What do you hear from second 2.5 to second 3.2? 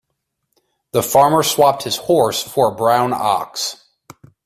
a brown